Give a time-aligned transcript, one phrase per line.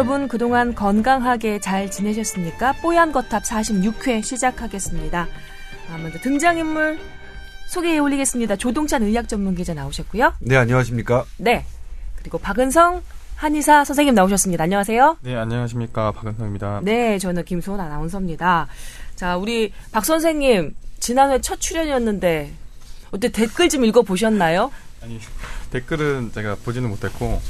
[0.00, 2.72] 여러분 그동안 건강하게 잘 지내셨습니까?
[2.80, 5.28] 뽀얀 거탑 46회 시작하겠습니다.
[5.90, 6.98] 아, 먼저 등장인물
[7.66, 8.56] 소개해 올리겠습니다.
[8.56, 10.32] 조동찬 의학 전문 기자 나오셨고요.
[10.38, 11.26] 네, 안녕하십니까?
[11.36, 11.66] 네.
[12.16, 13.02] 그리고 박은성
[13.36, 14.64] 한의사 선생님 나오셨습니다.
[14.64, 15.18] 안녕하세요.
[15.20, 16.12] 네, 안녕하십니까.
[16.12, 16.80] 박은성입니다.
[16.82, 18.68] 네, 저는 김소은 아나운서입니다.
[19.16, 22.50] 자, 우리 박 선생님 지난해 첫 출연이었는데
[23.10, 24.72] 어때 댓글 좀 읽어 보셨나요?
[25.02, 25.20] 아니,
[25.72, 27.42] 댓글은 제가 보지는 못했고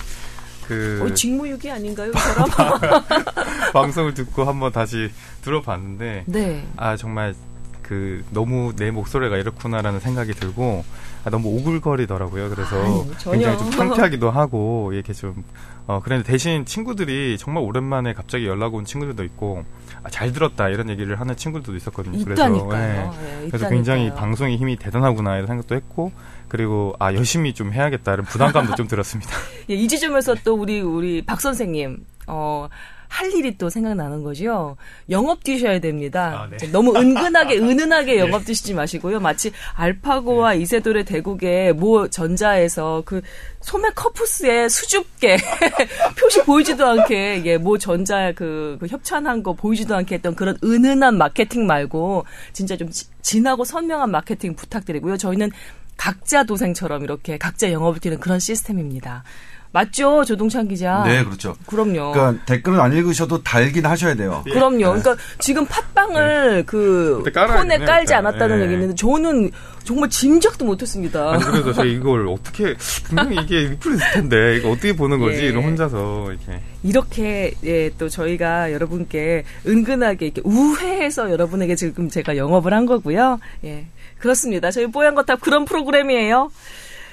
[0.66, 2.48] 그 어, 직무유기 아닌가요, 이 사람?
[3.72, 5.10] 방송을 듣고 한번 다시
[5.42, 6.66] 들어봤는데 네.
[6.76, 7.34] 아 정말
[7.82, 10.84] 그 너무 내 목소리가 이렇구나라는 생각이 들고
[11.24, 12.48] 아, 너무 오글거리더라고요.
[12.50, 13.06] 그래서 아유.
[13.32, 15.44] 굉장히 좀 창피하기도 하고 이렇게 좀
[15.90, 19.64] 어, 그런데 대신 친구들이 정말 오랜만에 갑자기 연락 온 친구들도 있고
[20.04, 22.16] 아, 잘 들었다 이런 얘기를 하는 친구들도 있었거든요.
[22.16, 22.68] 있다니까요.
[22.68, 22.92] 그래서, 네.
[22.92, 23.70] 네, 그래서 있다니까요.
[23.70, 26.12] 굉장히 방송의 힘이 대단하구나 이런 생각도 했고
[26.46, 29.32] 그리고 아 열심히 좀 해야겠다 이런 부담감도 좀 들었습니다.
[29.68, 32.68] 예, 이 지점에서 또 우리 우리 박 선생님 어.
[33.10, 34.76] 할 일이 또 생각나는 거죠.
[35.10, 36.42] 영업 뛰셔야 됩니다.
[36.44, 36.70] 아, 네.
[36.70, 39.18] 너무 은근하게 은은하게 영업 뛰시지 마시고요.
[39.18, 43.20] 마치 알파고와 이세돌의 대국의 모 전자에서 그
[43.60, 45.36] 소매 커프스에 수줍게
[46.18, 51.18] 표시 보이지도 않게 예, 모 전자 그, 그 협찬한 거 보이지도 않게 했던 그런 은은한
[51.18, 55.16] 마케팅 말고 진짜 좀 지- 진하고 선명한 마케팅 부탁드리고요.
[55.16, 55.50] 저희는
[55.96, 59.24] 각자 도생처럼 이렇게 각자 영업을 뛰는 그런 시스템입니다.
[59.72, 61.04] 맞죠, 조동찬 기자?
[61.06, 61.54] 네, 그렇죠.
[61.66, 62.12] 그럼요.
[62.12, 64.42] 그러니까 댓글은 안 읽으셔도 달긴 하셔야 돼요.
[64.44, 64.78] 그럼요.
[64.78, 68.14] 그러니까 지금 팟빵을 그 그때 깔아야겠네요, 폰에 깔지.
[68.14, 68.64] 않았다는 예.
[68.64, 69.50] 얘기는 저는
[69.84, 71.32] 정말 짐작도 못했습니다.
[71.32, 75.46] 아니 그래서 제가 이걸 어떻게 분명히 이게 리플했을 텐데 이거 어떻게 보는 거지 예.
[75.48, 82.74] 이런 혼자서 이렇게 이렇게 예, 또 저희가 여러분께 은근하게 이렇게 우회해서 여러분에게 지금 제가 영업을
[82.74, 83.38] 한 거고요.
[83.64, 83.86] 예,
[84.18, 84.72] 그렇습니다.
[84.72, 86.50] 저희 뽀얀 거탑 그런 프로그램이에요.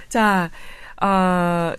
[0.10, 0.50] 자,
[1.00, 1.76] 아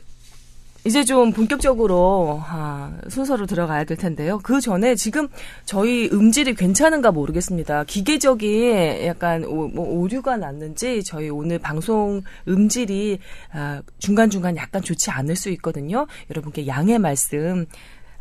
[0.88, 4.40] 이제 좀 본격적으로 아, 순서로 들어가야 될 텐데요.
[4.42, 5.28] 그 전에 지금
[5.66, 7.84] 저희 음질이 괜찮은가 모르겠습니다.
[7.84, 13.18] 기계적인 약간 오, 뭐 오류가 났는지 저희 오늘 방송 음질이
[13.52, 16.06] 아, 중간중간 약간 좋지 않을 수 있거든요.
[16.30, 17.66] 여러분께 양해 말씀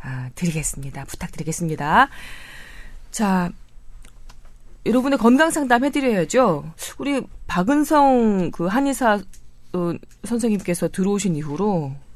[0.02, 1.06] 아, 드리겠습니다.
[1.06, 2.10] 부탁드리겠습니다.
[3.10, 3.50] 자,
[4.84, 6.70] 여러분의 건강 상담 해드려야죠.
[6.98, 9.20] 우리 박은성 그 한의사
[9.72, 9.92] 어,
[10.24, 12.07] 선생님께서 들어오신 이후로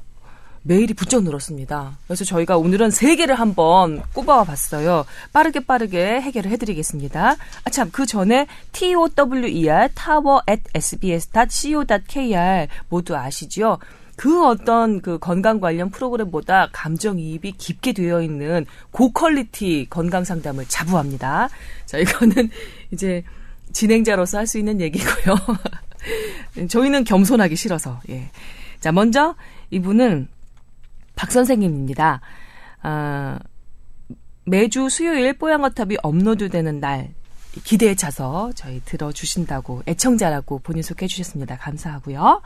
[0.63, 1.97] 메일이 부쩍 늘었습니다.
[2.07, 5.05] 그래서 저희가 오늘은 세 개를 한번 꼽아와 봤어요.
[5.33, 7.35] 빠르게 빠르게 해결을 해드리겠습니다.
[7.63, 13.77] 아, 참, 그 전에 TOWER, tower at sbs.co.kr 모두 아시죠?
[14.15, 21.49] 그 어떤 그 건강 관련 프로그램보다 감정이입이 깊게 되어 있는 고퀄리티 건강 상담을 자부합니다.
[21.85, 22.49] 자, 이거는
[22.91, 23.23] 이제
[23.73, 25.35] 진행자로서 할 수 있는 얘기고요.
[26.69, 28.29] 저희는 겸손하기 싫어서, 예.
[28.79, 29.35] 자, 먼저
[29.71, 30.27] 이분은
[31.15, 32.21] 박 선생님입니다.
[32.81, 33.39] 아,
[34.45, 37.13] 매주 수요일 뽀양거탑이 업로드되는 날
[37.63, 41.57] 기대에 차서 저희 들어주신다고 애청자라고 본인 소개해 주셨습니다.
[41.57, 42.41] 감사하고요.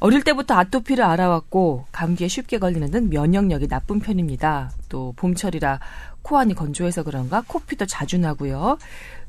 [0.00, 4.72] 어릴 때부터 아토피를 알아왔고 감기에 쉽게 걸리는 등 면역력이 나쁜 편입니다.
[4.88, 5.78] 또 봄철이라
[6.22, 8.78] 코안이 건조해서 그런가 코피도 자주 나고요.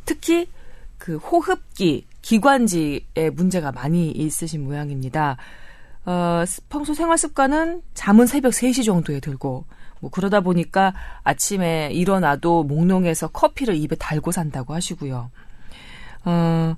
[0.06, 0.48] 특히
[0.98, 5.38] 그 호흡기, 기관지에 문제가 많이 있으신 모양입니다.
[6.06, 9.66] 어, 스- 평소 생활 습관은 잠은 새벽 3시 정도에 들고,
[10.00, 15.30] 뭐 그러다 보니까 아침에 일어나도 몽롱해서 커피를 입에 달고 산다고 하시고요.
[16.26, 16.76] 어,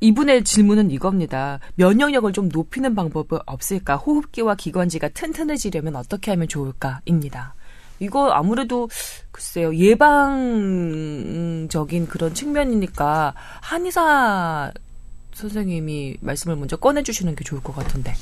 [0.00, 1.58] 이분의 질문은 이겁니다.
[1.74, 3.96] 면역력을 좀 높이는 방법은 없을까?
[3.96, 7.54] 호흡기와 기관지가 튼튼해지려면 어떻게 하면 좋을까?입니다.
[8.00, 8.88] 이거 아무래도
[9.32, 11.66] 글쎄요 예방적인
[12.06, 14.70] 그런 측면이니까 한의사
[15.38, 18.14] 선생님이 말씀을 먼저 꺼내주시는 게 좋을 것 같은데.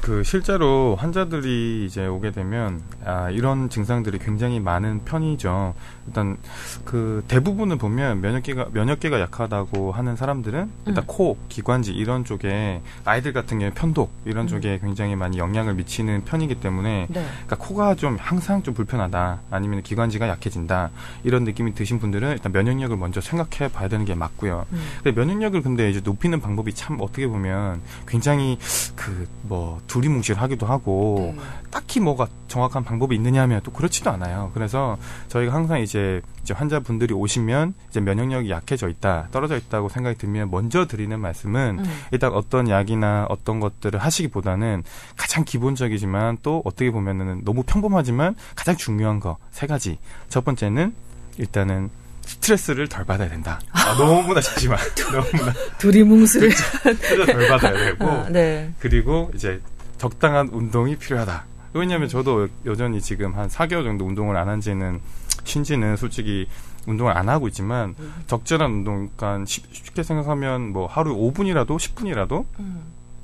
[0.00, 5.74] 그 실제로 환자들이 이제 오게 되면 아 이런 증상들이 굉장히 많은 편이죠.
[6.06, 6.38] 일단
[6.84, 11.06] 그 대부분을 보면 면역기가 면역기가 약하다고 하는 사람들은 일단 음.
[11.06, 14.48] 코, 기관지 이런 쪽에 아이들 같은 경우 는 편독 이런 음.
[14.48, 17.26] 쪽에 굉장히 많이 영향을 미치는 편이기 때문에 네.
[17.46, 20.90] 그러니까 코가 좀 항상 좀 불편하다 아니면 기관지가 약해진다
[21.24, 24.66] 이런 느낌이 드신 분들은 일단 면역력을 먼저 생각해 봐야 되는 게 맞고요.
[24.72, 24.82] 음.
[25.02, 28.58] 근데 면역력을 근데 이제 높이는 방법이 참 어떻게 보면 굉장히
[28.96, 31.42] 그뭐 두리뭉실하기도 하고 네.
[31.70, 34.50] 딱히 뭐가 정확한 방법이 있느냐면 또 그렇지도 않아요.
[34.54, 34.96] 그래서
[35.28, 40.86] 저희가 항상 이제, 이제 환자분들이 오시면 이제 면역력이 약해져 있다, 떨어져 있다고 생각이 들면 먼저
[40.86, 41.84] 드리는 말씀은 음.
[42.12, 44.84] 일단 어떤 약이나 어떤 것들을 하시기보다는
[45.16, 49.98] 가장 기본적이지만 또 어떻게 보면은 너무 평범하지만 가장 중요한 거 세 가지.
[50.28, 50.94] 첫 번째는
[51.38, 51.90] 일단은
[52.38, 53.60] 스트레스를 덜 받아야 된다.
[53.72, 54.78] 아, 너무나 쉽지만
[55.12, 56.50] 너무나 두리뭉술.
[56.52, 58.72] 스트레스 덜 받아야 되고 아, 네.
[58.80, 59.60] 그리고 이제
[59.98, 61.44] 적당한 운동이 필요하다.
[61.74, 65.00] 왜냐하면 저도 여전히 지금 한 4개월 정도 운동을 안 한 지는
[65.44, 66.46] 신지는 솔직히
[66.86, 67.94] 운동을 안 하고 있지만
[68.26, 72.44] 적절한 운동, 그러니까 쉽- 쉽게 생각하면 뭐 하루 5분이라도 10분이라도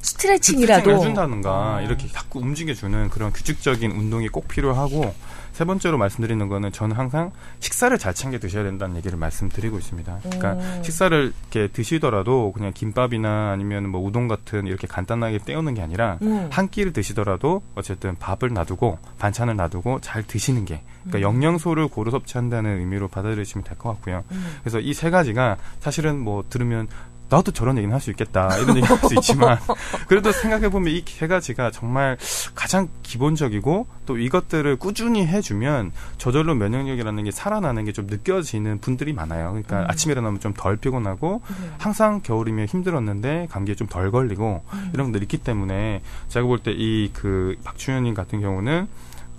[0.02, 1.82] 스트레칭이라도 해준다는가 어.
[1.82, 5.14] 이렇게 자꾸 움직여주는 그런 규칙적인 운동이 꼭 필요하고
[5.52, 10.20] 세 번째로 말씀드리는 거는 저는 항상 식사를 잘 챙겨 드셔야 된다는 얘기를 말씀드리고 있습니다.
[10.22, 10.82] 그러니까 오.
[10.82, 16.48] 식사를 이렇게 드시더라도 그냥 김밥이나 아니면 뭐 우동 같은 이렇게 간단하게 때우는 게 아니라 음.
[16.50, 21.34] 한 끼를 드시더라도 어쨌든 밥을 놔두고 반찬을 놔두고 잘 드시는 게 그러니까 음.
[21.34, 24.22] 영양소를 고루 섭취한다는 의미로 받아들이시면 될 것 같고요.
[24.62, 26.86] 그래서 이 세 가지가 사실은 뭐 들으면
[27.30, 28.54] 나도 저런 얘기는 할 수 있겠다.
[28.58, 29.58] 이런 얘기 할 수 있지만
[30.08, 32.16] 그래도 생각해 보면 이 세 가지가 정말
[32.54, 39.50] 가장 기본적이고 또 이것들을 꾸준히 해주면 저절로 면역력이라는 게 살아나는 게 좀 느껴지는 분들이 많아요.
[39.50, 41.40] 그러니까 아침에 일어나면 좀 덜 피곤하고
[41.78, 44.62] 항상 겨울이면 힘들었는데 감기에 좀 덜 걸리고
[44.92, 48.88] 이런 분들이 있기 때문에 제가 볼 때 이 그 박주현님 같은 경우는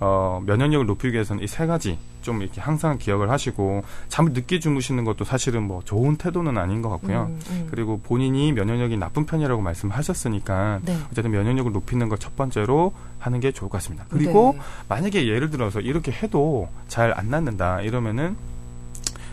[0.00, 5.04] 어, 면역력을 높이기 위해서는 이 세 가지 좀 이렇게 항상 기억을 하시고 잠을 늦게 주무시는
[5.04, 7.24] 것도 사실은 뭐 좋은 태도는 아닌 것 같고요.
[7.30, 7.68] 음, 음.
[7.70, 10.96] 그리고 본인이 면역력이 나쁜 편이라고 말씀하셨으니까 네.
[11.10, 14.04] 어쨌든 면역력을 높이는 걸 첫 번째로 하는 게 좋을 것 같습니다.
[14.08, 14.60] 그리고 네.
[14.88, 18.36] 만약에 예를 들어서 이렇게 해도 잘 안 낫는다 이러면은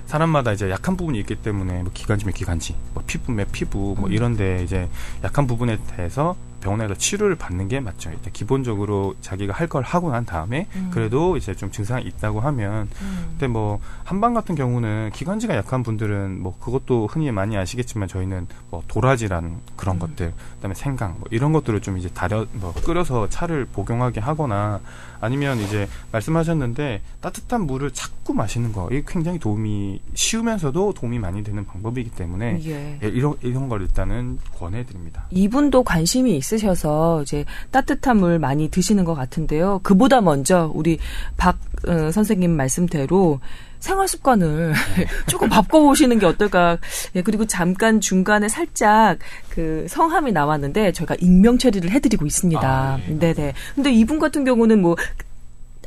[0.07, 4.11] 사람마다 이제 약한 부분이 있기 때문에 뭐 기관지면 기관지, 뭐 피부면 피부 뭐 음.
[4.11, 4.89] 이런데 이제
[5.23, 8.09] 약한 부분에 대해서 병원에서 치료를 받는 게 맞죠.
[8.09, 10.89] 일단 기본적으로 자기가 할 걸 하고 난 다음에 음.
[10.91, 13.25] 그래도 이제 좀 증상이 있다고 하면 음.
[13.31, 18.81] 근데 뭐 한방 같은 경우는 기관지가 약한 분들은 뭐 그것도 흔히 많이 아시겠지만 저희는 뭐
[18.87, 19.99] 도라지라는 그런 음.
[19.99, 24.79] 것들 그다음에 생강 뭐 이런 것들을 좀 이제 다려 뭐 끓여서 차를 복용하게 하거나
[25.21, 31.65] 아니면 이제 말씀하셨는데 따뜻한 물을 자꾸 마시는 거 이게 굉장히 도움이 쉬우면서도 도움이 많이 되는
[31.65, 32.99] 방법이기 때문에 예.
[33.03, 35.25] 예, 이런 이런 걸 일단은 권해 드립니다.
[35.31, 39.79] 이분도 관심이 있으셔서 이제 따뜻한 물 많이 드시는 것 같은데요.
[39.83, 40.99] 그보다 먼저 우리
[41.37, 41.57] 박
[41.87, 43.39] 어, 선생님 말씀대로
[43.79, 44.73] 생활 습관을
[45.27, 46.77] 조금 바꿔보시는 게 어떨까.
[47.15, 52.61] 예, 그리고 잠깐 중간에 살짝 그 성함이 나왔는데 저희가 익명 처리를 해드리고 있습니다.
[52.67, 53.13] 아, 예.
[53.17, 53.53] 네네.
[53.75, 54.95] 근데 이분 같은 경우는 뭐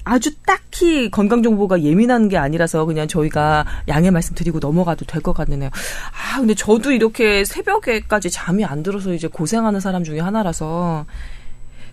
[0.04, 5.70] 아주 딱히 건강 정보가 예민한 게 아니라서 그냥 저희가 양해 말씀드리고 넘어가도 될 것 같네요.
[5.70, 11.06] 아, 근데 저도 이렇게 새벽에까지 잠이 안 들어서 이제 고생하는 사람 중에 하나라서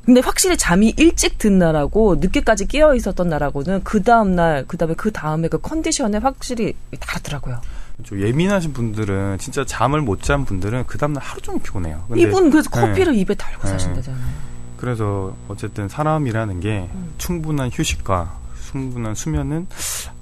[0.06, 4.94] 근데 확실히 잠이 일찍 든 날하고 늦게까지 깨어 있었던 날하고는 그 다음 날, 그 다음에
[4.96, 7.62] 그 다음에 그 컨디션에 확실히 다르더라고요.
[8.04, 12.06] 좀 예민하신 분들은 진짜 잠을 못 잔 분들은 그 다음날 하루 종일 피곤해요.
[12.16, 12.82] 이분 그래서 네.
[12.82, 13.70] 커피를 입에 달고 네.
[13.70, 14.50] 사신다잖아요.
[14.78, 17.14] 그래서 어쨌든 사람이라는 게 음.
[17.18, 18.38] 충분한 휴식과
[18.72, 19.68] 충분한 수면은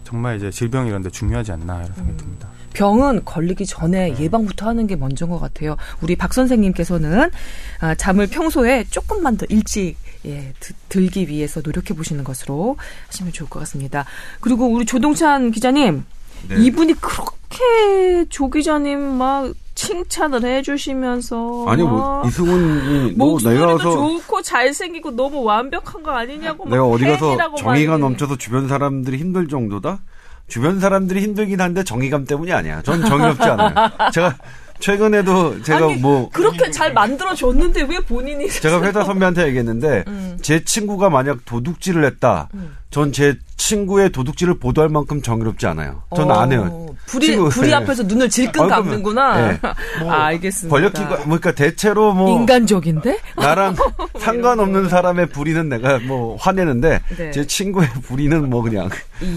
[0.03, 2.18] 정말 이제 질병 이런 데 중요하지 않나 이런 생각이 음.
[2.18, 2.47] 듭니다.
[2.81, 4.24] 병은 걸리기 전에 네.
[4.24, 5.77] 예방부터 하는 게 먼저인 것 같아요.
[6.01, 7.31] 우리 박 선생님께서는
[7.79, 9.95] 아, 잠을 평소에 조금만 더 일찍
[10.25, 12.77] 예, 드- 들기 위해서 노력해 보시는 것으로
[13.07, 14.06] 하시면 좋을 것 같습니다.
[14.41, 16.06] 그리고 우리 조동찬 기자님,
[16.50, 16.56] 네.
[16.59, 25.12] 이분이 그렇게 조 기자님 막 칭찬을 해주시면서 아니 막뭐 이승훈이 뭐 내가 가서 좋고 잘생기고
[25.15, 29.99] 너무 완벽한 거 아니냐고 막 내가 어디 가서 정의가 막 넘쳐서 주변 사람들이 힘들 정도다?
[30.47, 32.81] 주변 사람들이 힘들긴 한데 정의감 때문이 아니야.
[32.81, 33.73] 전 정의 없지 않아요.
[34.13, 34.35] 제가
[34.79, 40.37] 최근에도 제가 아니, 뭐 그렇게 잘 만들어 줬는데 왜 본인이 제가 회사 선배한테 얘기했는데 음.
[40.41, 42.49] 제 친구가 만약 도둑질을 했다.
[42.89, 46.03] 전제 친구의 도둑질을 보도할 만큼 정의롭지 않아요.
[46.15, 46.69] 전안 해요.
[46.71, 47.73] 어, 불이 친구, 불이 네.
[47.75, 49.47] 앞에서 눈을 질끈 아, 감는구나.
[49.51, 49.59] 네.
[49.99, 50.73] 뭐 아, 알겠습니다.
[50.73, 53.19] 권력기관 뭐 그러니까 대체로 뭐 인간적인데?
[53.35, 53.75] 나랑
[54.19, 57.31] 상관없는 사람의 불의는 내가 뭐 화내는데 네.
[57.31, 58.89] 제 친구의 불의는 뭐 그냥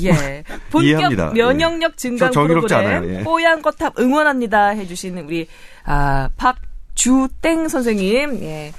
[0.03, 0.45] 예.
[0.71, 1.33] 본격 이해합니다.
[1.33, 3.15] 면역력 증강 저 정의롭지 프로그램 않아요.
[3.15, 3.25] 예.
[3.25, 5.47] 뽀얀 거탑 응원합니다 해주시는 우리
[5.85, 8.73] 아 박주땡 선생님 예.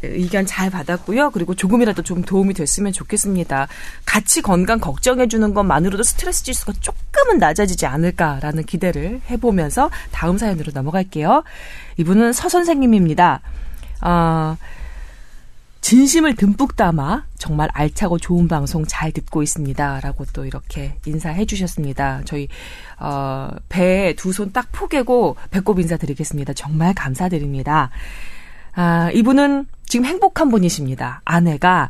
[0.00, 1.30] 그 의견 잘 받았고요.
[1.30, 3.66] 그리고 조금이라도 좀 도움이 됐으면 좋겠습니다.
[4.04, 11.44] 같이 건강 걱정해 주는 것만으로도 스트레스 지수가 조금은 낮아지지 않을까라는 기대를 해보면서 다음 사연으로 넘어갈게요.
[11.96, 13.40] 이분은 서 선생님입니다.
[14.02, 14.56] 아
[15.86, 20.00] 진심을 듬뿍 담아 정말 알차고 좋은 방송 잘 듣고 있습니다.
[20.00, 22.22] 라고 또 이렇게 인사해 주셨습니다.
[22.24, 22.48] 저희,
[22.98, 26.54] 어, 배에 두 손 딱 포개고 배꼽 인사 드리겠습니다.
[26.54, 27.90] 정말 감사드립니다.
[28.74, 31.20] 아, 이분은 지금 행복한 분이십니다.
[31.24, 31.88] 아내가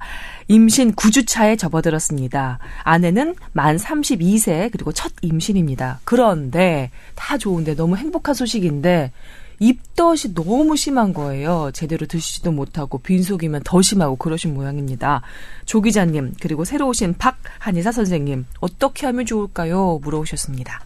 [0.48, 2.58] 임신 9주차에 접어들었습니다.
[2.82, 6.00] 아내는 만 32세, 그리고 첫 임신입니다.
[6.04, 9.10] 그런데, 다 좋은데, 너무 행복한 소식인데,
[9.58, 11.70] 입덧이 너무 심한 거예요.
[11.72, 15.22] 제대로 드시지도 못하고 빈속이면 더 심하고 그러신 모양입니다.
[15.64, 20.00] 조 기자님 그리고 새로 오신 박 한의사 선생님 어떻게 하면 좋을까요?
[20.02, 20.80] 물어오셨습니다.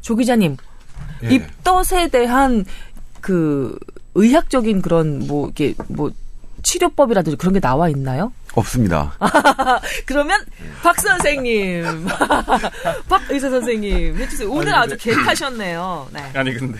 [0.00, 0.56] 조 기자님
[1.24, 1.34] 예.
[1.34, 2.64] 입덧에 대한
[3.20, 3.76] 그
[4.14, 6.10] 의학적인 그런 뭐 이게 뭐
[6.62, 8.32] 치료법이라든지 그런 게 나와 있나요?
[8.54, 9.12] 없습니다.
[10.06, 10.40] 그러면
[10.82, 12.06] 박 선생님,
[13.08, 14.50] 박 의사 선생님 해주세요.
[14.50, 16.08] 오늘 아니, 아주 개타셨네요.
[16.12, 16.20] 네.
[16.34, 16.78] 아니 근데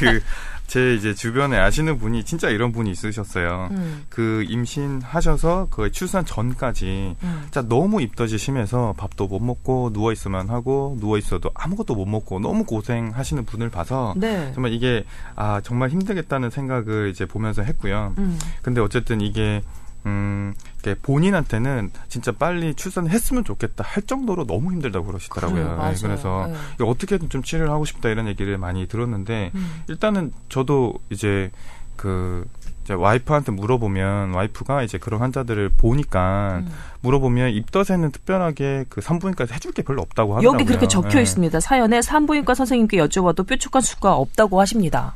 [0.00, 0.20] 그
[0.66, 3.68] 제 이제 주변에 아시는 분이 진짜 이런 분이 있으셨어요.
[3.70, 4.04] 음.
[4.08, 7.40] 그 임신하셔서 그 출산 전까지 음.
[7.44, 12.40] 진짜 너무 입덧이 심해서 밥도 못 먹고 누워 있으면 하고 누워 있어도 아무것도 못 먹고
[12.40, 14.52] 너무 고생하시는 분을 봐서 네.
[14.54, 15.04] 정말 이게
[15.36, 18.14] 아 정말 힘들겠다는 생각을 이제 보면서 했고요.
[18.18, 18.38] 음.
[18.62, 19.62] 근데 어쨌든 이게
[20.06, 25.76] 음, 게 본인한테는 진짜 빨리 출산했으면 좋겠다 할 정도로 너무 힘들다고 그러시더라고요.
[25.76, 25.92] 맞아요.
[25.92, 26.46] 네, 그래서
[26.78, 26.84] 네.
[26.84, 29.82] 어떻게든 좀 치료를 하고 싶다 이런 얘기를 많이 들었는데 음.
[29.88, 31.50] 일단은 저도 이제
[31.96, 32.46] 그
[32.84, 36.70] 이제 와이프한테 물어보면 와이프가 이제 그런 환자들을 보니까 음.
[37.00, 40.60] 물어보면 입덧에는 특별하게 그 산부인과에서 해줄 게 별로 없다고 하더라고요.
[40.60, 41.22] 여기 그렇게 적혀 예.
[41.22, 41.60] 있습니다.
[41.60, 45.14] 사연에 산부인과 선생님께 여쭤봐도 뾰족한 수가 없다고 하십니다.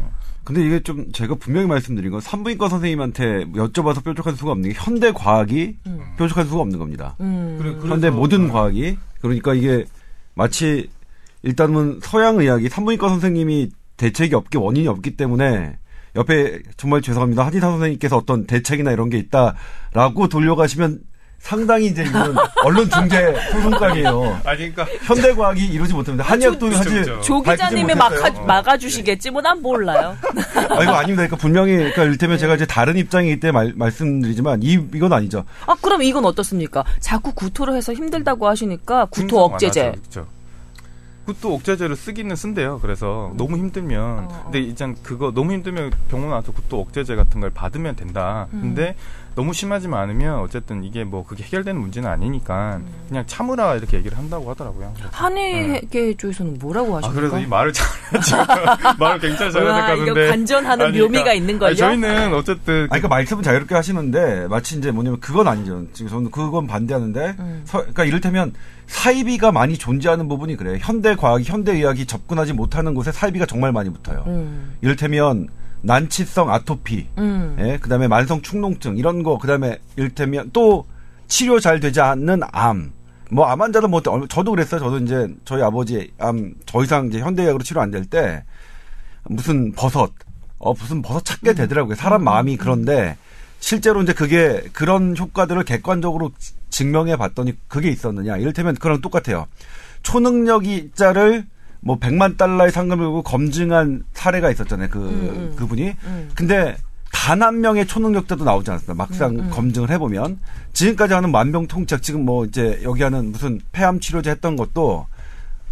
[0.48, 5.12] 근데 이게 좀 제가 분명히 말씀드린 건 산부인과 선생님한테 여쭤봐서 뾰족한 수가 없는 게 현대
[5.12, 6.00] 과학이 음.
[6.16, 7.16] 뾰족한 수가 없는 겁니다.
[7.20, 7.58] 음.
[7.60, 9.84] 그래, 그래서- 현대 모든 과학이 그러니까 이게
[10.32, 10.88] 마치
[11.42, 15.76] 일단은 서양 의학이 산부인과 선생님이 대책이 없기 원인이 없기 때문에
[16.16, 21.00] 옆에 정말 죄송합니다 한의사 선생님께서 어떤 대책이나 이런 게 있다라고 돌려가시면
[21.40, 24.40] 상당히 이제 이건 언론 중재 소송감이에요.
[24.44, 26.24] 아니 그러니까 현대 과학이 이루지 못합니다.
[26.24, 27.20] 한의학도 그쵸, 사실.
[27.22, 27.96] 조 기자님이 못했어요.
[28.34, 29.30] 막아, 막아주시겠지.
[29.30, 30.16] 뭐 난 몰라요.
[30.54, 31.14] 아, 이거 아닙니다.
[31.22, 35.44] 그러니까 분명히, 그러니까 이를테면 제가 이제 다른 입장이기 때문에 말, 말씀드리지만, 이, 이건 아니죠.
[35.66, 36.84] 아, 그럼 이건 어떻습니까?
[37.00, 39.80] 자꾸 구토를 해서 힘들다고 하시니까 구토 증상 억제제.
[39.84, 40.26] 완화죠,
[41.28, 42.78] 구토 억제제를 쓰기는 쓴대요.
[42.80, 44.40] 그래서 너무 힘들면 어.
[44.44, 48.46] 근데 일단 그거 너무 힘들면 병원 와서 구토 억제제 같은 걸 받으면 된다.
[48.54, 48.60] 음.
[48.62, 48.96] 근데
[49.34, 52.86] 너무 심하지만 않으면 어쨌든 이게 뭐 그게 해결되는 문제는 아니니까 음.
[53.08, 54.94] 그냥 참으라 이렇게 얘기를 한다고 하더라고요.
[55.12, 57.20] 한의계 쪽에서는 뭐라고 아 하십니까?
[57.20, 57.86] 그래서 이 말을 잘
[58.24, 58.44] 지금
[58.98, 61.68] 말을 굉장히 잘해야 와, 될것 이거 같은데 관전하는 아니, 묘미가 그러니까- 있는 걸요.
[61.68, 65.84] 아니, 저희는 어쨌든 아니, 그러니까 말씀은 자유롭게 하시는데, 마치 이제 뭐냐면, 그건 아니죠.
[65.92, 67.62] 지금 저는 그건 반대하는데, 음.
[67.66, 68.54] 서- 그러니까 이를테면,
[68.88, 70.78] 사이비가 많이 존재하는 부분이 그래요.
[70.80, 74.24] 현대 과학이, 현대 의학이 접근하지 못하는 곳에 사이비가 정말 많이 붙어요.
[74.26, 74.74] 음.
[74.80, 75.48] 이를테면,
[75.82, 77.56] 난치성 아토피, 음.
[77.60, 80.86] 예, 그 다음에 만성 축농증, 이런 거, 그 다음에 이를테면 또
[81.28, 82.90] 치료 잘 되지 않는 암.
[83.30, 84.80] 뭐, 암 환자는 뭐, 얼- 저도 그랬어요.
[84.80, 88.42] 저도 이제 저희 아버지 암 더 이상 이제 현대의학으로 치료 안 될 때,
[89.24, 90.10] 무슨 버섯,
[90.58, 91.94] 어, 무슨 버섯 찾게 되더라고요.
[91.94, 93.16] 사람 마음이 그런데,
[93.60, 98.36] 실제로 이제 그게 그런 효과들을 객관적으로 지- 증명해 봤더니 그게 있었느냐.
[98.36, 99.46] 이를테면 그랑 똑같아요.
[100.02, 101.46] 초능력이자를
[101.80, 104.88] 뭐 100만 달러의 상금을 걸고 검증한 사례가 있었잖아요.
[104.90, 105.54] 그, 음.
[105.56, 105.94] 그분이.
[106.04, 106.30] 음.
[106.34, 106.76] 근데
[107.12, 108.94] 단 한 명의 초능력자도 나오지 않았습니다.
[108.94, 109.50] 막상 음, 음.
[109.50, 110.38] 검증을 해보면
[110.72, 115.06] 지금까지 하는 만병통치약 지금 뭐 이제 여기 하는 무슨 폐암 치료제 했던 것도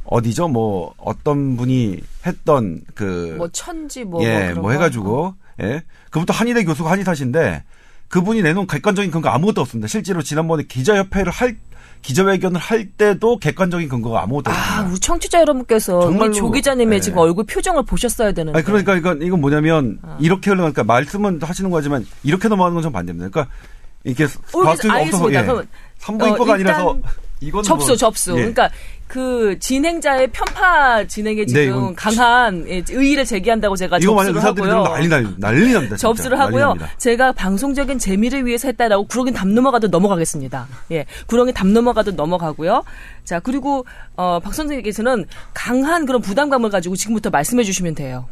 [0.05, 0.49] 어디죠?
[0.49, 4.71] 뭐 어떤 분이 했던 그 뭐 천지 뭐, 예, 뭐, 뭐 거?
[4.73, 7.65] 해가지고 예, 그분도 한의대 교수가 한의사신데
[8.09, 9.89] 그분이 내놓은 객관적인 근거 아무것도 없습니다.
[9.89, 11.57] 실제로 지난번에 기자협회를 할
[12.03, 14.91] 기자회견을 할 때도 객관적인 근거가 아무것도 아, 없습니다.
[14.91, 17.01] 우리 청취자 여러분께서 우리 조 기자님의 예.
[17.01, 18.57] 지금 얼굴 표정을 보셨어야 되는데.
[18.57, 20.17] 아니 그러니까 이건 이건 뭐냐면 아.
[20.21, 23.29] 이렇게 흘러가니까 말씀은 하시는 거지만 이렇게 넘어가는 건 좀 반대입니다.
[23.31, 23.53] 그러니까
[24.05, 25.41] 이게 어, 과학적인 알겠습니다.
[25.41, 25.67] 없어서 예.
[25.99, 26.99] 산부인과가 어, 아니라서
[27.41, 28.31] 이건 접수, 뭐, 접수.
[28.33, 28.37] 예.
[28.37, 28.71] 그러니까
[29.07, 34.83] 그 진행자의 편파 진행에 네, 지금 이건 강한 예, 의의를 제기한다고 제가 접수를 하고요.
[34.83, 35.97] 난리 날 난리 납니다.
[35.97, 36.89] 접수를 난리 하고요.
[36.99, 40.67] 제가 방송적인 재미를 위해서 했다라고 구렁이 담 넘어가도 넘어가겠습니다.
[40.91, 42.83] 예, 구렁이 담 넘어가도 넘어가고요.
[43.25, 48.27] 자 그리고 어, 박 선생님께서는 강한 그런 부담감을 가지고 지금부터 말씀해 주시면 돼요.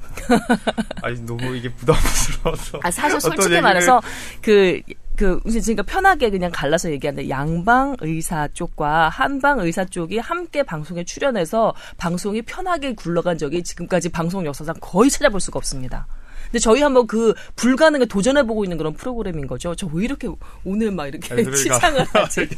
[1.03, 4.01] 아니 너무 이게 부담스러워서 아, 사실 솔직히 말해서
[4.41, 4.81] 그,
[5.17, 11.05] 그, 이제 제가 편하게 그냥 갈라서 얘기하는데 양방 의사 쪽과 한방 의사 쪽이 함께 방송에
[11.05, 16.07] 출연해서 방송이 편하게 굴러간 적이 지금까지 방송 역사상 거의 찾아볼 수가 없습니다.
[16.47, 19.75] 근데 저희 한번 그 불가능에 도전해 보고 있는 그런 프로그램인 거죠.
[19.75, 20.29] 저 왜 이렇게
[20.65, 21.57] 오늘 막 이렇게 아니, 그러니까.
[21.75, 22.49] 치상을 하지?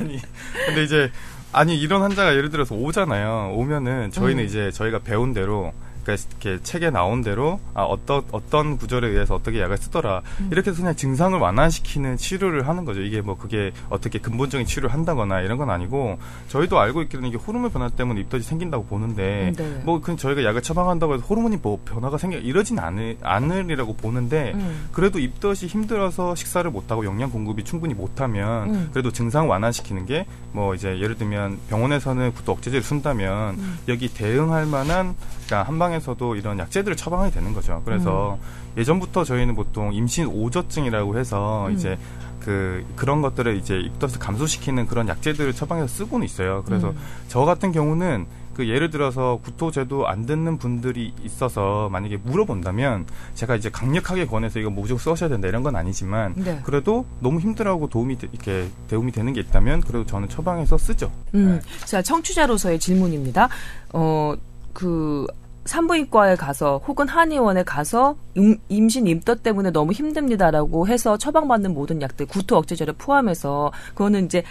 [0.00, 0.20] 아니
[0.66, 1.10] 근데 이제
[1.52, 3.52] 아니 이런 환자가 예를 들어서 오잖아요.
[3.54, 4.46] 오면은 저희는 음.
[4.46, 5.72] 이제 저희가 배운 대로
[6.06, 10.48] 그러니까 이렇게 책에 나온 대로 아 어떤 어떤 구절에 의해서 어떻게 약을 쓰더라 음.
[10.52, 13.02] 이렇게 해서 그냥 증상을 완화시키는 치료를 하는 거죠.
[13.02, 17.70] 이게 뭐 그게 어떻게 근본적인 치료를 한다거나 이런 건 아니고 저희도 알고 있기는 이게 호르몬
[17.70, 19.82] 변화 때문에 입덧이 생긴다고 보는데 음, 네.
[19.84, 24.88] 뭐그 저희가 약을 처방한다고 해서 호르몬이 뭐 변화가 생겨 이러진 않을 않으리라고 보는데 음.
[24.92, 28.88] 그래도 입덧이 힘들어서 식사를 못하고 영양 공급이 충분히 못하면 음.
[28.92, 33.78] 그래도 증상 완화시키는 게 뭐 이제 예를 들면 병원에서는 구토 억제제를 쓴다면 음.
[33.88, 35.14] 여기 대응할 만한
[35.46, 37.80] 그러니까 한방에서도 이런 약제들을 처방하게 되는 거죠.
[37.84, 38.38] 그래서
[38.76, 41.72] 예전부터 저희는 보통 임신 오저증이라고 해서 음.
[41.74, 41.96] 이제
[42.40, 46.62] 그 그런 것들을 이제 입덧을 감소시키는 그런 약제들을 처방해서 쓰고는 있어요.
[46.66, 46.96] 그래서 음.
[47.28, 53.68] 저 같은 경우는 그 예를 들어서 구토제도 안 듣는 분들이 있어서 만약에 물어본다면 제가 이제
[53.70, 56.60] 강력하게 권해서 이거 무조건 써셔야 된다 이런 건 아니지만 네.
[56.64, 61.12] 그래도 너무 힘들어하고 도움이 되- 이렇게 도움이 되는 게 있다면 그래도 저는 처방해서 쓰죠.
[61.34, 63.50] 음, 자, 청취자로서의 질문입니다.
[63.92, 64.34] 어,
[64.76, 65.26] 그,
[65.64, 72.26] 산부인과에 가서 혹은 한의원에 가서 임, 임신 임떠 때문에 너무 힘듭니다라고 해서 처방받는 모든 약들
[72.26, 74.42] 구토 억제제를 포함해서 그거는 이제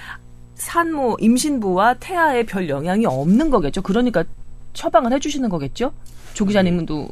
[0.56, 3.84] 산모 임신부와 태아에 별 영향이 없는 거겠죠.
[3.84, 4.24] 그러니까
[4.74, 5.94] 처방을 해주시는 거겠죠.
[6.34, 7.08] 조 기자님도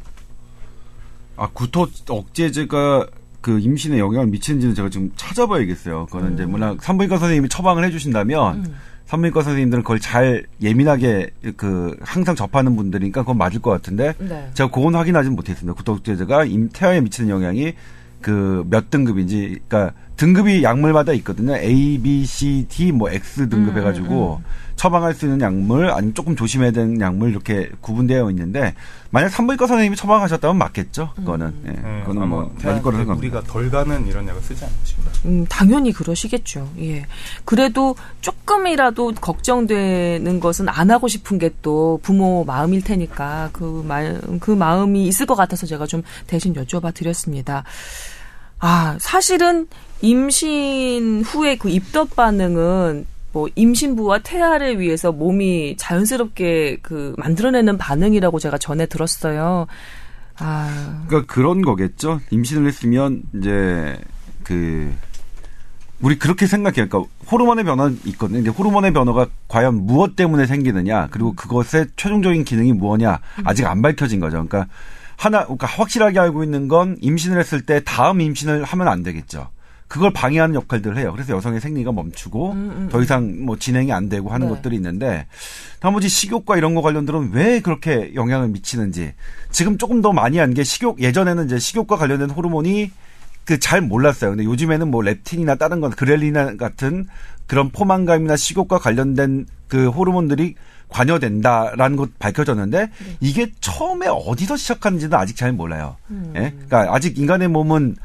[1.36, 3.06] 아 구토 억제제가
[3.40, 6.06] 그 임신에 영향을 미치는지는 제가 좀 찾아봐야겠어요.
[6.06, 8.74] 그거는 이제 물론 산부인과 선생님이 처방을 해주신다면
[9.06, 14.50] 산부인과 선생님들은 그걸 잘 예민하게 그 항상 접하는 분들이니까 그건 맞을 것 같은데 네.
[14.54, 15.74] 제가 그건 확인하지는 못했습니다.
[16.44, 17.74] 임 태아에 미치는 영향이
[18.20, 21.56] 그 몇 등급인지 그러니까 등급이 약물마다 있거든요.
[21.56, 24.40] A, B, C, D 뭐 X 등급 음, 해가지고
[24.76, 28.74] 처방할 수 있는 약물 아니면 조금 조심해야 되는 약물 이렇게 구분되어 있는데
[29.10, 31.12] 만약 산부인과 선생님이 처방하셨다면 맞겠죠.
[31.14, 33.38] 그거는 예, 네, 그거는 뭐 맞을 태아한테 거라 생각합니다.
[33.38, 35.12] 우리가 덜 가는 이런 약을 쓰지 싶습니다.
[35.26, 36.68] 음, 당연히 그러시겠죠.
[36.80, 37.06] 예.
[37.44, 44.50] 그래도 조금이라도 걱정되는 것은 안 하고 싶은 게 또 부모 마음일 테니까 그 말, 그
[44.50, 47.64] 마음이 있을 것 같아서 제가 좀 대신 여쭤봐 드렸습니다.
[48.58, 49.66] 아, 사실은
[50.04, 58.58] 임신 후에 그 입덧 반응은 뭐 임신부와 태아를 위해서 몸이 자연스럽게 그 만들어내는 반응이라고 제가
[58.58, 59.66] 전에 들었어요.
[60.36, 62.20] 아, 그러니까 그런 거겠죠.
[62.30, 63.98] 임신을 했으면 이제
[64.42, 64.92] 그
[66.02, 66.86] 우리 그렇게 생각해요.
[66.86, 68.42] 그러니까 호르몬의 변화는 있거든요.
[68.42, 74.20] 근데 호르몬의 변화가 과연 무엇 때문에 생기느냐, 그리고 그것의 최종적인 기능이 무엇냐 아직 안 밝혀진
[74.20, 74.46] 거죠.
[74.46, 74.66] 그러니까
[75.16, 79.48] 하나, 그러니까 확실하게 알고 있는 건 임신을 했을 때 다음 임신을 하면 안 되겠죠.
[79.88, 81.12] 그걸 방해하는 역할들을 해요.
[81.12, 84.54] 그래서 여성의 생리가 멈추고 더 이상 뭐 진행이 안 되고 하는 네.
[84.54, 85.26] 것들이 있는데
[85.80, 89.12] 나머지 식욕과 이런 거 관련들은 왜 그렇게 영향을 미치는지
[89.50, 92.90] 지금 조금 더 많이 한 게 식욕 예전에는 이제 식욕과 관련된 호르몬이
[93.44, 94.30] 그 잘 몰랐어요.
[94.30, 97.06] 근데 요즘에는 뭐 렙틴이나 다른 건 그렐리나 같은
[97.46, 100.54] 그런 포만감이나 식욕과 관련된 그 호르몬들이
[100.88, 105.96] 관여된다라는 것 밝혀졌는데 이게 처음에 어디서 시작하는지는 아직 잘 몰라요.
[106.36, 106.52] 예?
[106.68, 107.96] 그러니까 아직 인간의 몸은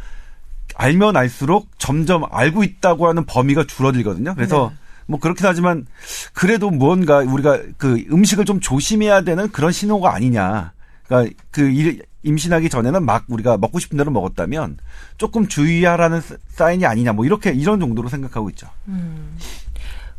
[0.79, 4.33] 알면 알수록 점점 알고 있다고 하는 범위가 줄어들거든요.
[4.35, 4.71] 그래서
[5.07, 5.85] 뭐 그렇긴 하지만
[6.33, 10.71] 그래도 무언가 우리가 그 음식을 좀 조심해야 되는 그런 신호가 아니냐.
[11.05, 14.77] 그러니까 그 일- 임신하기 전에는 막 우리가 먹고 싶은 대로 먹었다면
[15.17, 17.11] 조금 주의하라는 사- 사인이 아니냐.
[17.11, 18.67] 뭐 이렇게 이런 정도로 생각하고 있죠.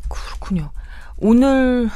[0.09, 0.69] 그렇군요.
[1.17, 1.89] 오늘